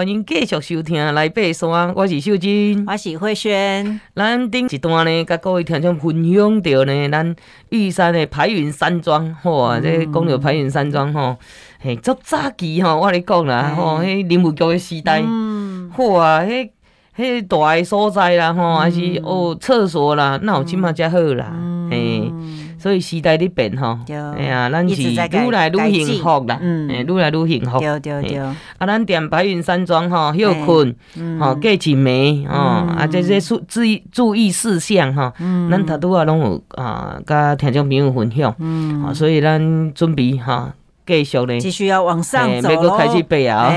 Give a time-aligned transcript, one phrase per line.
[0.00, 4.00] 欢迎继续收听来爬山，我是秀珍，我是慧萱。
[4.16, 7.36] 咱顶一段呢，甲各位听众分享到呢，咱
[7.68, 11.36] 玉山的排云山庄，吼啊，这讲到排云山庄吼，
[11.80, 15.22] 嘿，足早期吼，我咧讲啦，吼，迄林务局的时代，
[15.92, 16.70] 好啊，迄
[17.18, 21.52] 迄大个所在啦，吼，还是哦厕所啦，那有即马才好啦，
[21.90, 22.19] 嘿。
[22.80, 25.14] 所以时代咧变吼，哎呀，咱是愈
[25.50, 27.78] 来愈幸福啦，嗯，愈来愈幸福。
[27.78, 28.38] 对对对。
[28.38, 30.94] 啊，咱踮白云山庄吼，休困，
[31.38, 35.30] 吼，过一暝，吼，啊，这些注注意注意事项吼，
[35.70, 40.72] 咱头拄啊拢有啊，甲听众朋友分享，嗯，所以咱准备哈。
[41.18, 43.72] 继续呢，继续要往上走喽，开始背啊，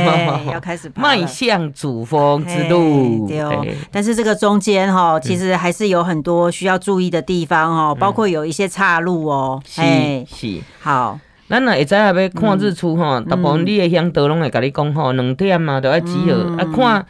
[0.51, 3.27] 要开始迈向主峰之路。
[3.27, 9.61] 对哦，但是这个中间哈，其实还是有很多需要注意的地方哦，包括有一些岔路哦。
[9.65, 9.81] 是
[10.27, 11.19] 是，好，
[11.49, 16.55] 咱若会知影要看日出哈，大部分你的向导拢会甲你讲吼，两点嘛都要集合。
[16.57, 17.05] 啊看。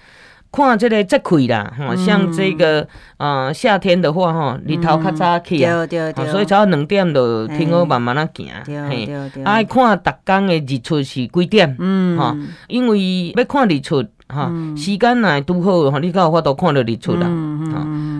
[0.53, 2.87] 看这个节气啦，吼，像这个
[3.17, 5.83] 呃夏天的话，吼，日头较早起啊，
[6.31, 8.47] 所以早两点就天好慢慢啊行，
[8.87, 9.09] 嘿，
[9.43, 11.75] 爱看逐天的日出是几点，
[12.15, 12.37] 哈，
[12.67, 14.05] 因为要看日出。
[14.25, 17.27] 哈，时间若拄好，吼，你才有法度看到日出啦。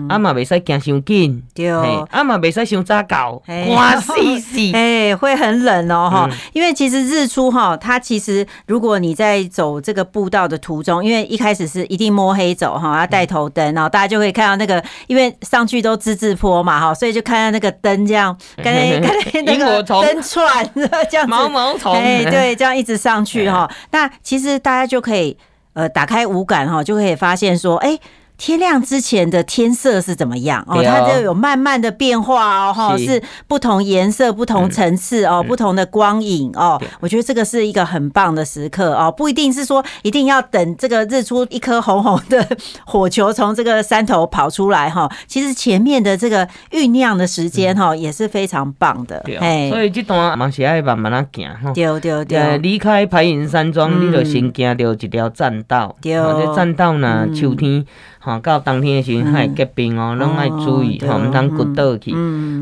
[0.08, 1.68] 啊嘛，袂使行伤紧，对，
[2.10, 6.30] 啊嘛，袂使伤早到，哇死死， 哎，会很冷哦，哈。
[6.52, 19.00] 因为其实日出哈，它其实如果你在走这个步道的途中，因为一开始是一定摸黑走哈，要带头灯，然后大家就会看到那个，因为上去都之字坡嘛，哈，所以就看到那个灯这样，跟那
[19.32, 20.68] 跟那个灯串
[21.10, 23.70] 这样毛毛虫，哎，对，这样一直上去哈。
[23.90, 25.36] 那其实大家就可以。
[25.74, 27.98] 呃，打开五感哈，就可以发现说，哎。
[28.36, 30.82] 天亮之前的天色是怎么样哦？
[30.82, 36.80] 它就有慢慢的变化哦，哈，是不同颜色、不同层次哦，不同的光影哦。
[36.98, 42.46] 我觉得这个是一个很棒的时刻哦，不一定是说一定要等这个日出一颗红红的
[42.84, 45.10] 火球从这个山头跑出来哈。
[45.28, 49.24] 其实前面的这个酝酿的时间哈也是非常棒的。
[49.40, 51.72] 哎，所以这段嘛是爱慢慢啊行哈。
[51.72, 52.58] 对对对。
[52.58, 55.96] 离开白云山庄，你就先行到一条栈道。
[56.02, 56.14] 对。
[56.14, 57.86] 这栈道呢，秋天。
[58.24, 62.14] 吼，到冬天的时阵，还会结冰哦，拢爱注意吼，毋通骨倒去。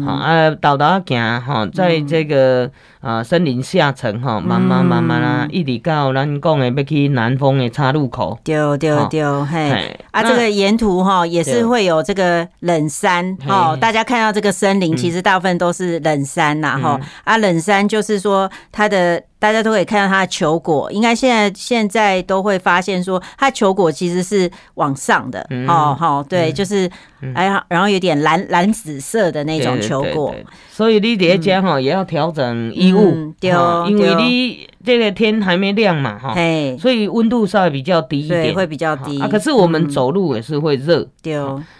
[0.04, 2.68] 吼啊，豆豆仔行吼，在这个
[3.00, 8.36] 啊森林下层吼，慢慢慢慢啊，一直到咱讲的要去南方的岔路口。
[8.42, 17.00] 对对对，嘿，啊，这个沿途哈也是会有这个冷杉哦，大家看到这个森林，其实大部分都是冷杉呐哈。
[17.24, 19.20] 啊，冷杉就是说它的。
[19.42, 26.88] 大家都可以看到它的球果，应该现在现在都会发现说，它球果其实是往上的，哦，好，对，就是
[27.34, 30.32] 哎呀，然后有点蓝蓝紫色的那种球果，
[30.70, 33.50] 所以你这家哈也要调整衣物，对，
[33.90, 36.34] 因为你这个天还没亮嘛，哈，
[36.78, 39.20] 所以温度稍微比较低一点，会比较低。
[39.20, 39.26] 啊。
[39.26, 41.34] 可是我们走路也是会热，对，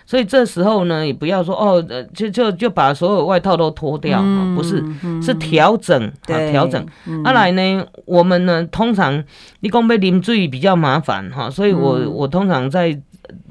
[0.04, 4.20] 所以这时候呢，也不要说哦，就就就把所有外套都脱掉，
[4.56, 4.82] 不是，
[5.22, 6.84] 是调整，调整，
[7.24, 7.52] 啊来。
[7.52, 9.22] 呢，我们呢，通常
[9.60, 12.98] 你讲要淋水比较麻烦哈，所以我我通常在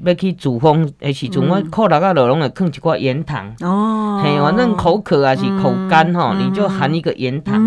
[0.04, 3.54] 要去煮风的时阵，我裤裆啊落拢会放一寡盐糖。
[3.60, 7.60] 哦，嘿，反正口渴啊是口干吼，你就含一个盐糖，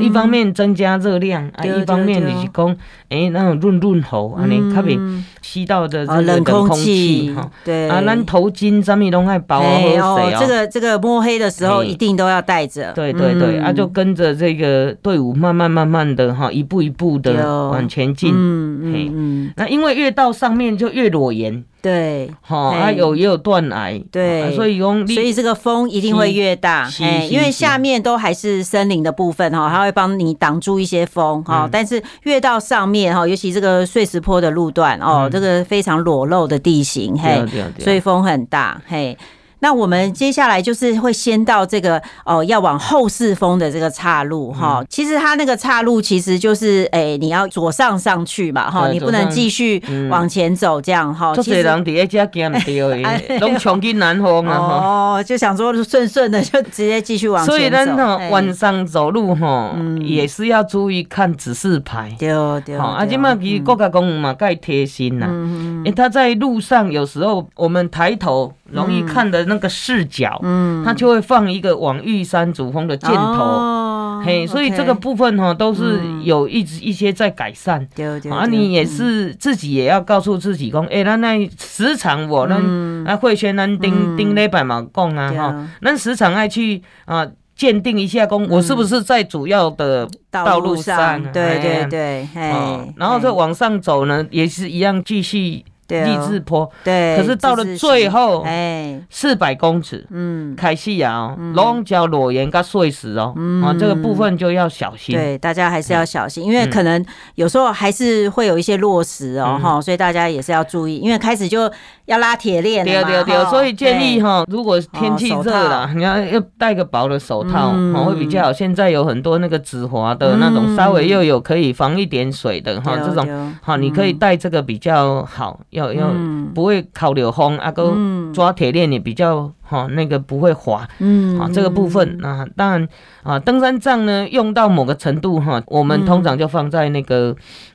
[0.00, 2.76] 一方面增加热量啊，一方面你是讲
[3.08, 4.98] 哎那种润润喉，安尼特别
[5.42, 7.88] 吸到的这个冷空气哈，对。
[7.88, 21.64] 啊，咱头巾什么拢爱包好水哦，这个这个摸黑的时候一定都要带着，对对对，啊就跟着这个队伍慢慢慢慢的哈，一步一步的往前进，嗯嗯嗯，那因为越到上面就越裸盐。
[21.82, 37.44] 对，好，还有也有断崖，对，所以用，所以这个风一定会越大，哎，因为下面都还是森林的部分哈，它会帮你挡住一些风哈，但是越到上面哈，尤其这个碎石坡的路段哦，这个非常裸露的地形，嘿，
[37.78, 39.16] 所以风很大，嘿。
[39.60, 44.84] 那我们接下来就是会先到这个哦，要往后四峰的这个岔路哈。
[44.90, 51.34] 其实它那个岔路其实就是哎，你要左上上去嘛哈，你不能继续往前走这样哈。
[51.36, 53.02] 其实人第一家行唔对，
[53.40, 54.58] 拢冲进南峰啊。
[55.16, 57.56] 哦，就想说顺顺的就直接继续往前走。
[57.56, 62.14] 所以呢，晚上走路哈，也是要注意看指示牌。
[62.18, 62.28] 对
[62.66, 62.76] 对。
[62.76, 65.26] 好，啊，今嘛其实国家公园嘛，盖贴心呐。
[65.30, 65.94] 嗯嗯。
[65.94, 68.52] 他在路上有时候我们抬头。
[68.70, 87.26] 容易看的那个视角，嗯，它就会放一个往玉山主峰的箭头，哦、嘿，所以这个部分哈都是有一直一些在改善，对对、嗯，啊，你也是自己也要告诉自己讲，哎，那那时常我那啊慧轩咱顶顶礼拜嘛讲啊哈，那时常爱去啊。
[87.56, 91.22] 鉴定一下，公我是不是在主要的道路上？
[91.32, 95.64] 对对对，哎，然后再往上走呢，也是一样继续。
[95.88, 105.14] 立志坡，对，可是到了最后，哎，四百公尺，嗯，开始啊，龙角裸岩跟碎石哦，啊，这个部分就要小心。
[105.14, 107.04] 对，大家还是要小心，因为可能
[107.34, 111.70] 有时候还是会有一些落石哦，哈，所以大家也是要注意，因为开始就
[112.06, 117.72] 要拉铁链了嘛，对对对，所以建议哈，如果天气热了，你要要戴个薄的手套，
[118.04, 118.52] 会比较好。
[118.52, 125.60] 现在有很多那个止滑的那种，稍微又有可以防一点水的哈，这种，好，你可以戴这个比较好。
[125.74, 126.10] 要要
[126.54, 127.94] 不会烤流风，啊，个
[128.32, 132.88] 抓铁链也比较哈，那个不会滑，嗯，啊，这个部分啊，当然
[133.22, 137.34] 啊，登山杖呢用到某个程度哈，我们通常就放在那个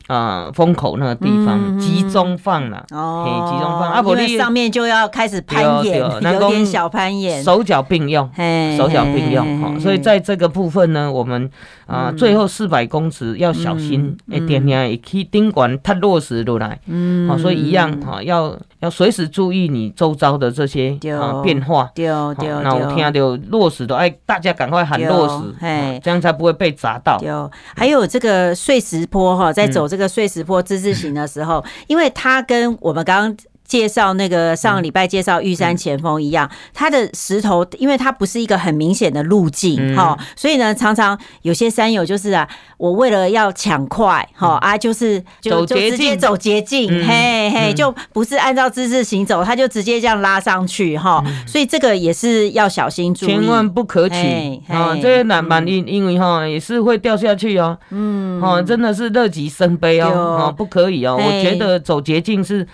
[0.09, 8.27] 啊风口那个地方集中放了，哦，集中放，啊，不，你上面就要开始攀岩，有点小攀岩，手脚并用，
[8.75, 11.47] 手脚并用，哈，所以在这个部分呢，我们
[11.85, 21.91] 啊最后四百公尺要小心，一点点一去钉管它落实落来，嗯，好，所以一样哈，要要随时注意你周遭的这些啊变化。
[21.93, 22.07] 对
[22.39, 27.19] 对，那我听到落实的，哎，大家赶快喊落实，哎，这样才不会被砸到。
[27.23, 33.37] 有，还有这个碎石坡哈，在走这这个碎石坡之字形的时候，因为它跟我们刚刚。
[33.69, 54.97] 介绍那个上个礼拜介绍玉山前锋一样，它的石头，因为它不是一个很明显的路径哈，所以呢，常常有些山友就是啊，我为了要抢快哈啊，就是就就直接走捷径，嘿嘿，就不是按照姿势行走，他就直接这样拉上去哈，所以这个也是要小心注意，千万不可取啊！
[54.99, 62.67] 这些难蛮因因为哈也是会掉下去哦，嗯，哦，真的是乐极生悲哦，不可以哦，我觉得走捷径是。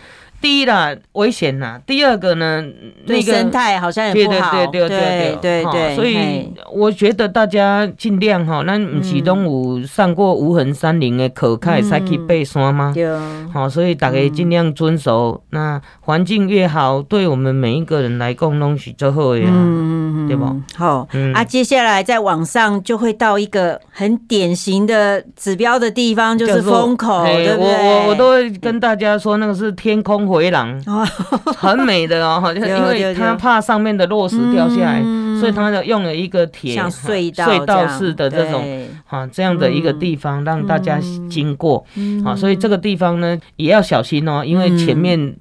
[0.45, 2.63] 第一啦，危险呐；第二个呢，
[3.07, 4.51] 那个生态好像也不好。
[4.67, 5.95] 对对对对对对对。
[5.95, 12.91] 所以我觉得大家尽量哈，那不是拢有上过无痕山林的课，可以才去爬山吗？
[12.93, 13.09] 对。
[13.51, 15.41] 好，所以大家尽量遵守。
[15.49, 19.47] 那环境越好，对我们每一个人来讲都是最好的呀。
[19.49, 20.45] 嗯嗯对不？
[20.75, 21.07] 好。
[21.33, 27.73] 啊，接下来在网上就会到一个很典型的指标的地方，就是风口，对不对？
[27.73, 30.77] 我我我都会跟大家说，那个是天空回廊，
[31.57, 35.01] 很美的哦，就因为他怕上面的落石掉下来，
[35.39, 40.99] 所以他就用了一个铁隧道隧道式的这种哈这样的一个地方让大家
[41.29, 41.85] 经过
[42.25, 45.33] 啊，所以这个地方呢也要小心哦，因为前面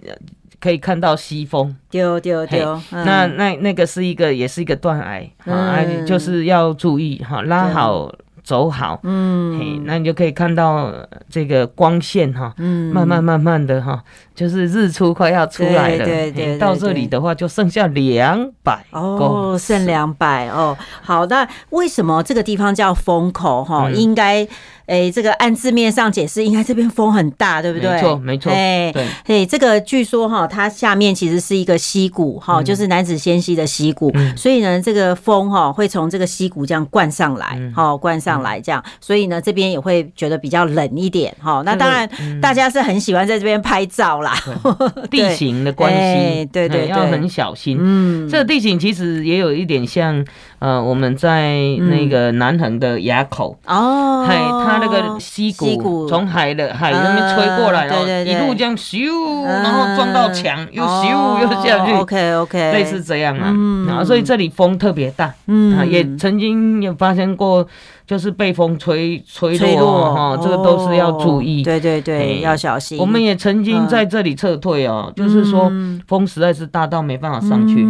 [0.61, 8.11] 可以看到西风，丢丢丢，那那那个是一个也是一个断崖啊，就是要注意哈，拉好。
[8.45, 10.93] 走好，嗯，嘿，那你就可以看到
[11.31, 23.91] 这个光线哈，嗯，慢慢慢慢的哈，就是日出快要出来了，对对，到这里的话就剩下两百哦，剩两百哦，好，那为什么这个地方叫风口哈？
[23.91, 24.47] 应该。
[24.87, 27.91] 哎，这个按字面上解释，应该这边风很大，对不对？
[27.91, 28.53] 没错，没错。
[28.53, 41.63] 哎，对，哎，这个据说哈，它下面其实是一个溪谷哈，就是男子仙溪的溪谷，所以呢，这个风哈会从这个溪谷这样灌上来，哈，灌上来这样，所以呢，这边也会觉得比较冷一点哈。
[41.65, 42.07] 那当然，
[42.43, 44.35] 大家是很喜欢在这边拍照啦，
[45.11, 47.79] 地形的关系，对对，要很小心。
[47.81, 50.23] 嗯，这个地形其实也有一点像，
[50.59, 54.75] 呃，我们在那个南横的垭口哦，海，它。
[54.75, 61.93] 它那个溪谷从海的海那边吹过来，然后一路这样咻，然后撞到墙，又咻又下去。
[61.93, 63.55] OK OK，类似这样啊。
[63.87, 67.65] 然后所以这里风特别大，嗯，也曾经有发生过。
[68.07, 71.63] 就是被风吹吹落哈，这个都是要注意。
[71.63, 72.99] 对对对，要小心。
[72.99, 75.73] 我们也曾经在这里撤退哦，就是说
[76.07, 77.83] 风实在是大到没办法上去。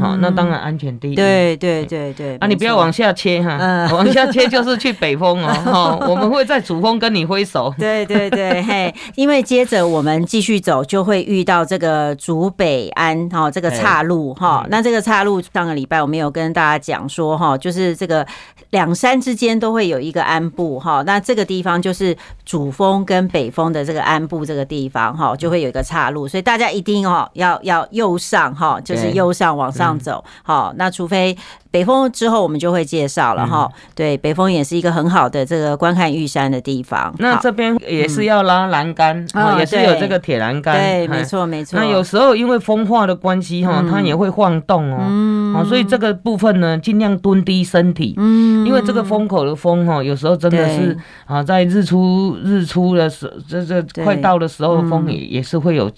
[0.00, 1.14] 好，那当然安全第一。
[1.14, 2.36] 对对对对。
[2.38, 3.56] 啊，你不要往下切哈，
[3.94, 5.52] 往下切就是去北风哦。
[5.64, 7.72] 哈，我们会在主峰跟你挥手。
[7.78, 14.66] 对对对，嘿，因为接着我们继续走，就会遇到这个主北安哈，这个岔路哈。
[14.70, 18.26] 那这个岔路上个礼拜我们有跟大家讲说哈，就是这个
[18.70, 19.42] 两山之间。
[19.42, 31.36] 间都会有一个安部哈，那这个地方就是主峰跟北峰的这个安部这个地方哈，就会有一个岔路，所以大家一定哦要要右上哈，就是右上往上走好，那除非。
[31.72, 33.68] 北峰之后，我们就会介绍了哈。
[33.94, 37.12] 对，北峰也是一个很好的这个观看玉山的地方。
[37.18, 39.26] 那这边也是要拉栏杆，
[39.58, 40.76] 也是有这个铁栏杆。
[40.76, 41.80] 对，没错没错。
[41.80, 45.64] 那有时候因为风化的关系哈，它也会晃动哦嗯。
[45.66, 48.14] 所以这个部分呢，尽量蹲低身体。
[48.18, 48.66] 嗯。
[48.66, 55.90] 因为这个风口的风哈，有时候真的是啊，在日出日出的时候，这这快到的时候，风也也是会有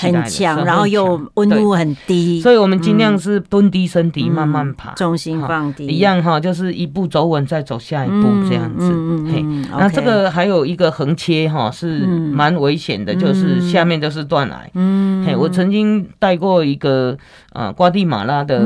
[0.00, 2.40] 很强，然后又温度很低。
[2.40, 4.92] 所以我们尽量是蹲低身体，慢慢爬。
[5.04, 8.90] 重心放低，一样哈，就是一步走稳，再走下一步这样子。
[9.30, 9.44] 嘿，
[9.78, 14.70] 那这个还有一个横切哈，是蛮危险的，就是下面就是断崖。
[14.72, 17.16] 嗯，嘿，我曾经带过一个
[17.52, 18.58] 呃瓜地马拉的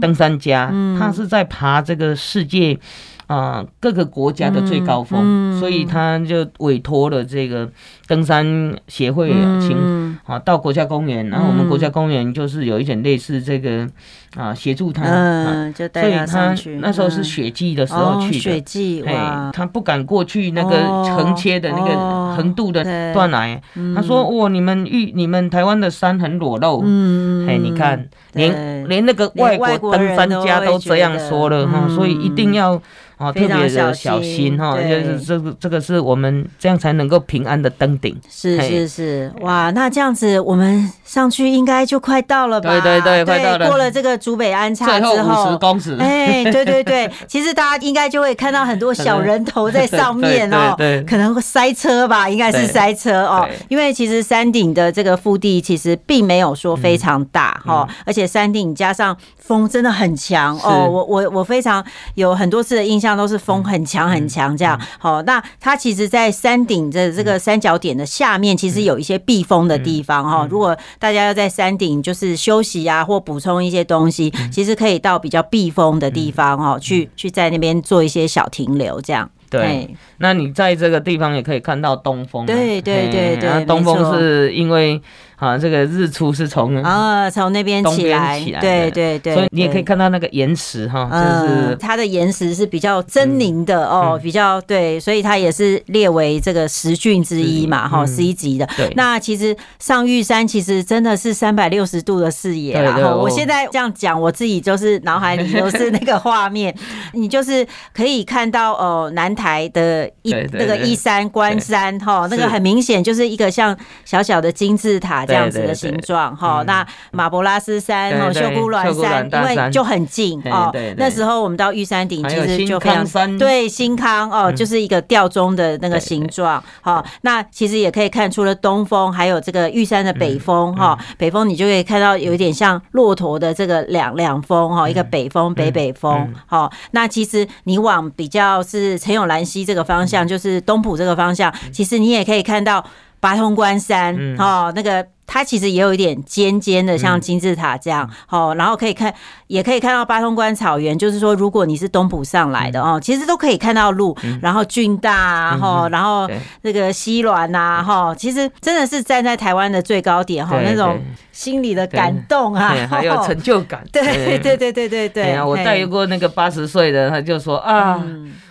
[0.00, 2.78] 登山家，他是在爬这个世界。
[3.28, 7.70] 啊，各个国家的最高峰，所以他就委托了这个
[8.06, 9.30] 登山协会
[9.60, 13.86] 请啊到国家公园，嗯、然后我们国家公园就是有一点类似这个
[14.34, 16.62] 啊协助他，嗯，就带他上去。
[16.64, 23.60] 所以他那时候是雪季的时候去的，雪季哎，他不敢过去那个横切的那个横渡的断崖，
[23.94, 32.80] 他说哦，你们玉你们台湾的山很裸露，嗯，嘿，你看连连那个外国登山家都这样说了哈，所以一定要。
[33.18, 38.16] 哦，特别的小心哈，就是这个这个是我们这样才能够平安的登顶。
[38.30, 42.70] 是是是，哇，那这样子我们上去应该就快到了吧？
[42.70, 43.66] 对对对，快到了。
[43.66, 45.96] 过了这个竹北安岔之后，最后五十公尺。
[45.98, 63.18] 哎，对对对，其实大家应该就会看到很多小人头在上面哦， 对，可能会塞车吧，应该是塞车哦，因为其实山顶的这个腹地其实并没有说非常大哈，而且山顶加上风真的很强哦，我我我非常有很多次的印象。
[63.18, 65.20] 都是风很强很强，这样好。
[65.22, 70.46] 那它其实，在山顶的这个三角点的下面，其实有一些避风的地方哈。
[70.48, 79.28] 如果大家要在山顶就是休息啊，或补充一些东西，其实可以到比较避风的地方哦，去去在那边做一些小停留，这样。
[79.50, 82.46] 对，那你在这个地方也可以看到东风。
[82.46, 85.00] 对对对对，东风是因为。
[85.38, 98.68] 啊，这个日出是从啊从那边起来，对对对，所以你也可以看到那个岩石哈，就是它的岩石是比较狰狞的哦，比较对，所以它也是列为这个十峻之一嘛，哈，十一级的。
[98.96, 102.96] 那其实上玉山其实真的是三百六十度的视野啦。
[103.14, 106.74] 我现在这样讲，我自己就是脑海里都是那个画面，
[107.14, 107.64] 你就是
[107.94, 115.27] 可以看到哦，南台的一那个一山关山哈，那个很明显就是一个像小小的金字塔。
[115.28, 120.74] 这样子的形状哈，那马博拉斯山、哈秀姑峦山，因为就很近哦。
[120.96, 126.62] 那时候我们到玉山顶，其实就非常对新康哦，就是一个吊钟的那个形状。
[126.80, 130.98] 好，那其实也可以看出了东风，还有这个玉山的北风哈。
[131.18, 136.32] 北风你就可以看到有一点像骆驼的这个两两风哈，一个北风北北风。
[136.46, 142.82] 好，那其实你往比较是陈永兰溪这个方向，就是东埔这个方向，其实你也可以看到
[143.20, 145.06] 八通关山哦，那个。
[145.28, 149.14] 它其实也有一点尖尖的，像金字塔这样，好，然后可以看，
[149.46, 150.98] 也可以看到八通关草原。
[150.98, 156.28] 就是说，如果你是东埔上来的哦，其实都可以看到路，然后峻大啊，哈，然后
[156.62, 160.98] 那个西峦呐，哈，其实真的是站在台湾的最高点哈，那种
[161.30, 163.84] 心里的感动啊，还有成就感。
[163.92, 164.02] 对
[164.38, 165.42] 对对对对对。
[165.42, 168.02] 我带过那个八十岁的，他就说啊。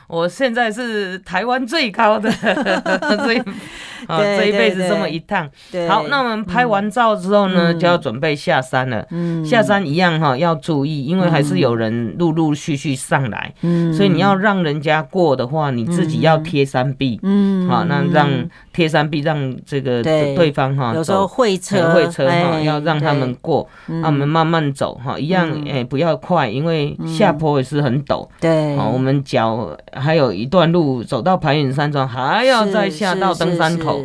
[0.07, 3.37] 我现在是台湾最高的，所以
[4.07, 5.49] 啊，这一辈子这么一趟。
[5.89, 9.05] 好，那我们拍完照之后呢，就要准备下山了。
[9.45, 13.53] 下山一样哈，要注意，因为还是有人陆陆续续上来。
[13.93, 17.19] 所以你要让人家过的话，你自己要贴山壁。
[17.23, 18.29] 嗯，好，那让
[18.71, 28.25] 贴山壁，让这个对方哈，有时候会车会车哈，要让他们过，那我们慢慢走哈，一样诶，不要快，因为下坡也是很陡。
[28.39, 29.77] 对，好，我们脚。
[29.99, 34.03] 还有一段路走到排云山庄，还要再下到登山口，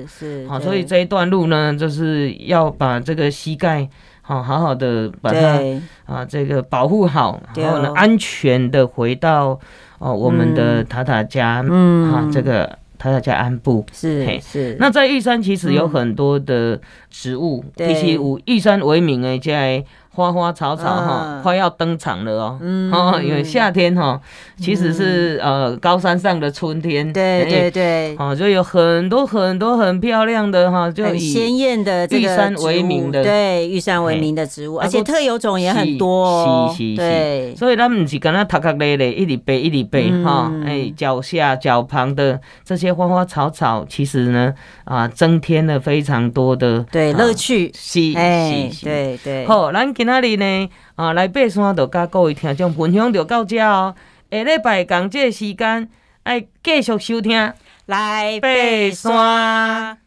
[0.48, 3.88] 好，所以这一段路呢，就是要把这个膝盖
[4.22, 5.60] 好好好的把它
[6.06, 9.58] 啊这个保护好，然后呢安全的回到
[9.98, 13.84] 哦我们的塔塔家，嗯，啊这个塔塔家安部。
[13.92, 14.76] 是是。
[14.78, 16.80] 那在玉山其实有很多的
[17.12, 19.84] 植物，其实以玉山为名诶，在。
[20.14, 22.58] 花花草草哈，快要登场了哦。
[22.92, 24.20] 哦，因为夏天哈，
[24.58, 27.10] 其实是呃高山上的春天。
[27.10, 28.14] 对对对。
[28.18, 36.68] 哦，就有很多很多很漂亮的哈，就以鲜艳的玉山为名的，对玉山为名的植物，而且特有种也很多。
[36.72, 36.96] 是是是。
[36.96, 37.56] 对。
[37.56, 44.52] 所以他们不是跟他塔卡累累一里背一里背哈，哎，脚下脚旁的这些花花草草，其实呢
[44.84, 47.72] 啊，增添了非常多的对乐趣。
[47.74, 48.84] 是是是。
[48.84, 49.46] 对对。
[49.46, 49.92] 好，咱。
[49.94, 53.94] 今仔日呢，啊，来爬山就甲各位听众分享就到这哦。
[54.30, 55.88] 下礼拜同这个时间，
[56.24, 57.52] 爱继续收听
[57.86, 60.01] 来爬山。